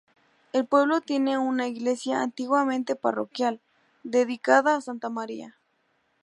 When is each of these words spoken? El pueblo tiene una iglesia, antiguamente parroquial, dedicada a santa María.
El 0.51 0.65
pueblo 0.65 1.01
tiene 1.01 1.37
una 1.37 1.67
iglesia, 1.67 2.23
antiguamente 2.23 2.95
parroquial, 2.95 3.61
dedicada 4.01 4.75
a 4.75 4.81
santa 4.81 5.11
María. 5.11 5.59